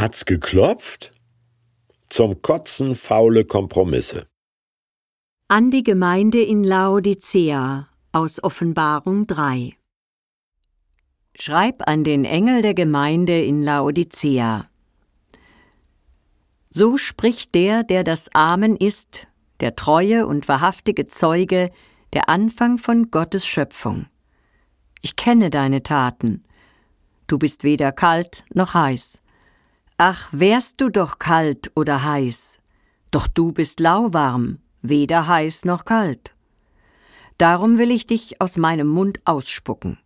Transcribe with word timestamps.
Hat's 0.00 0.24
geklopft? 0.24 1.12
Zum 2.08 2.40
Kotzen 2.40 2.94
faule 2.94 3.44
Kompromisse. 3.44 4.26
An 5.46 5.70
die 5.70 5.82
Gemeinde 5.82 6.40
in 6.40 6.64
Laodicea 6.64 7.86
aus 8.10 8.42
Offenbarung 8.42 9.26
3 9.26 9.76
Schreib 11.38 11.86
an 11.86 12.02
den 12.02 12.24
Engel 12.24 12.62
der 12.62 12.72
Gemeinde 12.72 13.42
in 13.42 13.62
Laodicea. 13.62 14.70
So 16.70 16.96
spricht 16.96 17.54
der, 17.54 17.84
der 17.84 18.02
das 18.02 18.34
Amen 18.34 18.76
ist, 18.76 19.26
der 19.60 19.76
treue 19.76 20.26
und 20.26 20.48
wahrhaftige 20.48 21.08
Zeuge, 21.08 21.70
der 22.14 22.30
Anfang 22.30 22.78
von 22.78 23.10
Gottes 23.10 23.46
Schöpfung. 23.46 24.06
Ich 25.02 25.16
kenne 25.16 25.50
deine 25.50 25.82
Taten. 25.82 26.44
Du 27.26 27.38
bist 27.38 27.64
weder 27.64 27.92
kalt 27.92 28.44
noch 28.54 28.72
heiß. 28.72 29.20
Ach, 30.02 30.30
wärst 30.32 30.80
du 30.80 30.88
doch 30.88 31.18
kalt 31.18 31.72
oder 31.74 32.02
heiß. 32.02 32.58
Doch 33.10 33.26
du 33.26 33.52
bist 33.52 33.80
lauwarm, 33.80 34.56
weder 34.80 35.26
heiß 35.26 35.66
noch 35.66 35.84
kalt. 35.84 36.34
Darum 37.36 37.76
will 37.76 37.90
ich 37.90 38.06
dich 38.06 38.40
aus 38.40 38.56
meinem 38.56 38.86
Mund 38.86 39.20
ausspucken. 39.26 39.98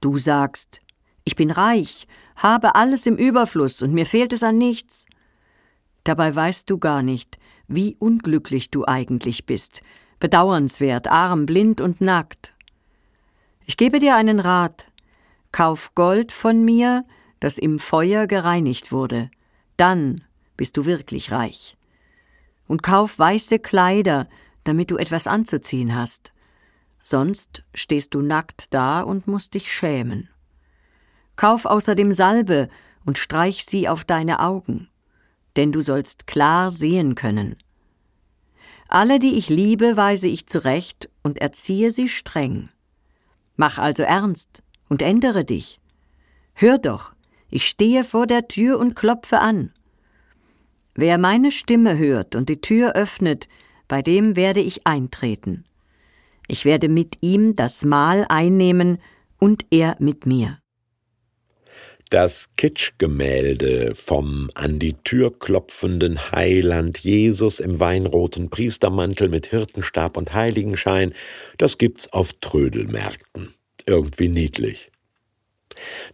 Du 0.00 0.16
sagst, 0.16 0.80
ich 1.24 1.36
bin 1.36 1.50
reich, 1.50 2.08
habe 2.36 2.74
alles 2.74 3.04
im 3.04 3.18
Überfluss 3.18 3.82
und 3.82 3.92
mir 3.92 4.06
fehlt 4.06 4.32
es 4.32 4.42
an 4.42 4.56
nichts. 4.56 5.04
Dabei 6.04 6.34
weißt 6.34 6.70
du 6.70 6.78
gar 6.78 7.02
nicht, 7.02 7.38
wie 7.68 7.96
unglücklich 7.98 8.70
du 8.70 8.86
eigentlich 8.86 9.44
bist, 9.44 9.82
bedauernswert, 10.20 11.06
arm, 11.06 11.44
blind 11.44 11.82
und 11.82 12.00
nackt. 12.00 12.54
Ich 13.66 13.76
gebe 13.76 13.98
dir 13.98 14.16
einen 14.16 14.40
Rat. 14.40 14.86
Kauf 15.52 15.94
Gold 15.94 16.32
von 16.32 16.64
mir, 16.64 17.04
das 17.40 17.58
im 17.58 17.78
Feuer 17.78 18.26
gereinigt 18.26 18.92
wurde. 18.92 19.30
Dann 19.76 20.24
bist 20.56 20.76
du 20.76 20.84
wirklich 20.84 21.32
reich. 21.32 21.76
Und 22.66 22.82
kauf 22.82 23.18
weiße 23.18 23.58
Kleider, 23.58 24.28
damit 24.64 24.90
du 24.90 24.96
etwas 24.96 25.26
anzuziehen 25.26 25.94
hast. 25.94 26.32
Sonst 27.02 27.62
stehst 27.74 28.14
du 28.14 28.20
nackt 28.20 28.74
da 28.74 29.00
und 29.00 29.28
musst 29.28 29.54
dich 29.54 29.72
schämen. 29.72 30.28
Kauf 31.36 31.66
außerdem 31.66 32.12
Salbe 32.12 32.68
und 33.04 33.18
streich 33.18 33.64
sie 33.64 33.88
auf 33.88 34.04
deine 34.04 34.40
Augen, 34.40 34.88
denn 35.56 35.70
du 35.70 35.82
sollst 35.82 36.26
klar 36.26 36.70
sehen 36.70 37.14
können. 37.14 37.56
Alle, 38.88 39.18
die 39.18 39.36
ich 39.36 39.48
liebe, 39.48 39.96
weise 39.96 40.28
ich 40.28 40.46
zurecht 40.46 41.08
und 41.22 41.38
erziehe 41.38 41.90
sie 41.90 42.08
streng. 42.08 42.68
Mach 43.56 43.78
also 43.78 44.02
ernst 44.02 44.62
und 44.88 45.02
ändere 45.02 45.44
dich. 45.44 45.80
Hör 46.54 46.78
doch, 46.78 47.14
ich 47.56 47.68
stehe 47.68 48.04
vor 48.04 48.26
der 48.26 48.48
Tür 48.48 48.78
und 48.78 48.94
klopfe 48.94 49.40
an. 49.40 49.72
Wer 50.94 51.16
meine 51.16 51.50
Stimme 51.50 51.96
hört 51.96 52.36
und 52.36 52.50
die 52.50 52.60
Tür 52.60 52.94
öffnet, 52.94 53.48
bei 53.88 54.02
dem 54.02 54.36
werde 54.36 54.60
ich 54.60 54.86
eintreten. 54.86 55.64
Ich 56.48 56.66
werde 56.66 56.90
mit 56.90 57.16
ihm 57.22 57.56
das 57.56 57.82
Mahl 57.82 58.26
einnehmen 58.28 58.98
und 59.38 59.64
er 59.70 59.96
mit 60.00 60.26
mir. 60.26 60.58
Das 62.10 62.50
Kitschgemälde 62.58 63.94
vom 63.94 64.50
an 64.54 64.78
die 64.78 64.92
Tür 65.02 65.38
klopfenden 65.38 66.30
Heiland 66.32 66.98
Jesus 66.98 67.58
im 67.58 67.80
weinroten 67.80 68.50
Priestermantel 68.50 69.30
mit 69.30 69.46
Hirtenstab 69.46 70.18
und 70.18 70.34
Heiligenschein, 70.34 71.14
das 71.56 71.78
gibt's 71.78 72.12
auf 72.12 72.34
Trödelmärkten. 72.34 73.54
Irgendwie 73.86 74.28
niedlich. 74.28 74.90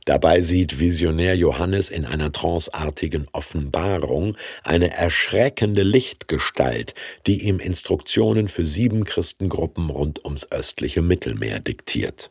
Dabei 0.04 0.42
sieht 0.42 0.78
Visionär 0.78 1.36
Johannes 1.36 1.90
in 1.90 2.04
einer 2.04 2.32
tranceartigen 2.32 3.26
Offenbarung 3.32 4.36
eine 4.64 4.92
erschreckende 4.92 5.82
Lichtgestalt, 5.82 6.94
die 7.26 7.42
ihm 7.42 7.58
Instruktionen 7.58 8.48
für 8.48 8.64
sieben 8.64 9.04
Christengruppen 9.04 9.90
rund 9.90 10.24
ums 10.24 10.50
östliche 10.50 11.02
Mittelmeer 11.02 11.60
diktiert. 11.60 12.30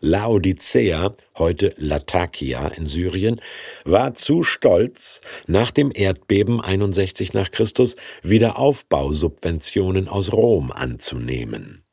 Laodicea, 0.00 1.14
heute 1.36 1.74
Latakia 1.76 2.68
in 2.68 2.86
Syrien, 2.86 3.40
war 3.84 4.14
zu 4.14 4.42
stolz, 4.42 5.20
nach 5.46 5.70
dem 5.70 5.92
Erdbeben 5.94 6.60
61 6.60 7.32
nach 7.32 7.50
Christus 7.50 7.96
Wiederaufbausubventionen 8.22 10.08
aus 10.08 10.32
Rom 10.32 10.72
anzunehmen. 10.72 11.84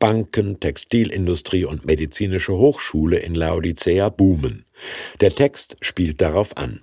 Banken, 0.00 0.58
Textilindustrie 0.58 1.66
und 1.66 1.84
medizinische 1.84 2.56
Hochschule 2.56 3.18
in 3.18 3.36
Laodicea 3.36 4.08
boomen. 4.08 4.64
Der 5.20 5.30
Text 5.30 5.76
spielt 5.82 6.20
darauf 6.20 6.56
an. 6.56 6.80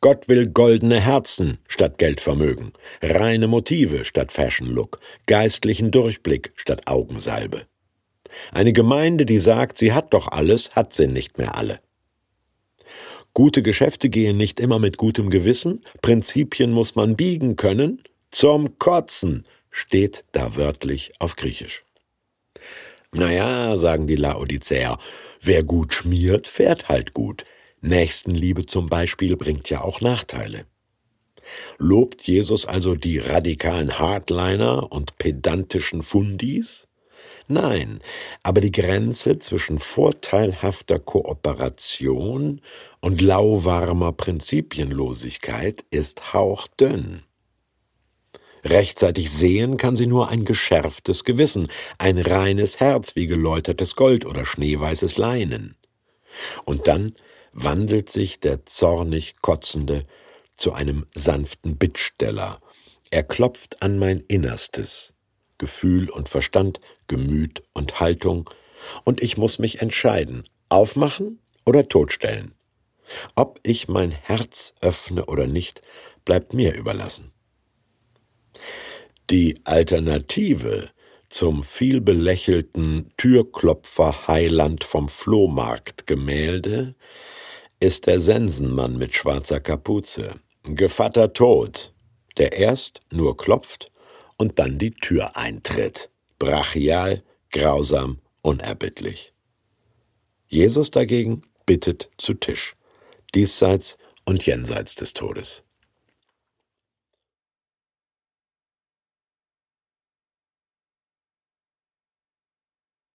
Gott 0.00 0.28
will 0.28 0.46
goldene 0.46 1.00
Herzen 1.00 1.58
statt 1.68 1.98
Geldvermögen, 1.98 2.72
reine 3.02 3.48
Motive 3.48 4.04
statt 4.04 4.32
Fashion 4.32 4.68
Look, 4.68 5.00
geistlichen 5.26 5.90
Durchblick 5.90 6.52
statt 6.56 6.86
Augensalbe. 6.86 7.66
Eine 8.52 8.72
Gemeinde, 8.72 9.26
die 9.26 9.38
sagt, 9.38 9.76
sie 9.76 9.92
hat 9.92 10.14
doch 10.14 10.28
alles, 10.28 10.74
hat 10.74 10.92
sie 10.92 11.08
nicht 11.08 11.38
mehr 11.38 11.56
alle. 11.56 11.80
Gute 13.34 13.62
Geschäfte 13.62 14.08
gehen 14.08 14.36
nicht 14.36 14.60
immer 14.60 14.78
mit 14.78 14.98
gutem 14.98 15.30
Gewissen, 15.30 15.84
Prinzipien 16.00 16.70
muss 16.70 16.94
man 16.94 17.16
biegen 17.16 17.56
können, 17.56 18.02
zum 18.30 18.78
Kotzen 18.78 19.46
steht 19.70 20.24
da 20.32 20.56
wörtlich 20.56 21.12
auf 21.18 21.36
Griechisch. 21.36 21.84
Naja, 23.14 23.76
sagen 23.76 24.06
die 24.06 24.16
Laodicäer, 24.16 24.98
wer 25.40 25.62
gut 25.62 25.92
schmiert, 25.92 26.48
fährt 26.48 26.88
halt 26.88 27.12
gut. 27.12 27.44
Nächstenliebe 27.82 28.64
zum 28.64 28.88
Beispiel 28.88 29.36
bringt 29.36 29.68
ja 29.68 29.82
auch 29.82 30.00
Nachteile. 30.00 30.64
Lobt 31.78 32.22
Jesus 32.22 32.64
also 32.64 32.94
die 32.94 33.18
radikalen 33.18 33.98
Hardliner 33.98 34.90
und 34.90 35.18
pedantischen 35.18 36.02
Fundis? 36.02 36.88
Nein, 37.48 38.00
aber 38.42 38.62
die 38.62 38.72
Grenze 38.72 39.38
zwischen 39.38 39.78
vorteilhafter 39.78 40.98
Kooperation 40.98 42.62
und 43.00 43.20
lauwarmer 43.20 44.12
Prinzipienlosigkeit 44.12 45.84
ist 45.90 46.32
hauchdünn. 46.32 47.24
Rechtzeitig 48.64 49.30
sehen 49.30 49.76
kann 49.76 49.96
sie 49.96 50.06
nur 50.06 50.28
ein 50.28 50.44
geschärftes 50.44 51.24
Gewissen, 51.24 51.68
ein 51.98 52.18
reines 52.18 52.78
Herz 52.78 53.16
wie 53.16 53.26
geläutertes 53.26 53.96
Gold 53.96 54.24
oder 54.24 54.46
schneeweißes 54.46 55.16
Leinen. 55.16 55.76
Und 56.64 56.86
dann 56.86 57.14
wandelt 57.52 58.10
sich 58.10 58.40
der 58.40 58.64
zornig 58.64 59.36
Kotzende 59.40 60.06
zu 60.54 60.72
einem 60.72 61.06
sanften 61.14 61.76
Bittsteller. 61.76 62.60
Er 63.10 63.24
klopft 63.24 63.82
an 63.82 63.98
mein 63.98 64.20
Innerstes, 64.20 65.14
Gefühl 65.58 66.08
und 66.08 66.28
Verstand, 66.28 66.80
Gemüt 67.08 67.62
und 67.72 68.00
Haltung, 68.00 68.48
und 69.04 69.22
ich 69.22 69.36
muss 69.36 69.58
mich 69.58 69.80
entscheiden, 69.82 70.48
aufmachen 70.68 71.40
oder 71.64 71.88
totstellen. 71.88 72.54
Ob 73.34 73.60
ich 73.62 73.88
mein 73.88 74.10
Herz 74.10 74.74
öffne 74.80 75.26
oder 75.26 75.46
nicht, 75.46 75.82
bleibt 76.24 76.54
mir 76.54 76.74
überlassen. 76.74 77.32
Die 79.32 79.58
Alternative 79.64 80.90
zum 81.30 81.62
vielbelächelten 81.62 83.14
Türklopfer 83.16 84.28
Heiland 84.28 84.84
vom 84.84 85.08
Flohmarkt 85.08 86.06
Gemälde 86.06 86.94
ist 87.80 88.08
der 88.08 88.20
Sensenmann 88.20 88.98
mit 88.98 89.14
schwarzer 89.14 89.58
Kapuze, 89.58 90.34
Gevatter 90.64 91.32
Tod, 91.32 91.94
der 92.36 92.52
erst 92.52 93.00
nur 93.10 93.38
klopft 93.38 93.90
und 94.36 94.58
dann 94.58 94.76
die 94.76 94.90
Tür 94.90 95.34
eintritt, 95.34 96.10
brachial, 96.38 97.22
grausam, 97.50 98.18
unerbittlich. 98.42 99.32
Jesus 100.48 100.90
dagegen 100.90 101.40
bittet 101.64 102.10
zu 102.18 102.34
Tisch, 102.34 102.76
diesseits 103.34 103.96
und 104.26 104.44
jenseits 104.44 104.94
des 104.94 105.14
Todes. 105.14 105.64